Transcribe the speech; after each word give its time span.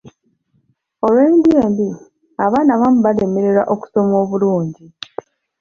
Olw'endya 1.05 1.57
embi, 1.65 1.87
abaana 2.45 2.69
abamu 2.73 2.99
balemererwa 3.05 3.63
okusoma 3.73 4.13
obulungi. 4.23 4.85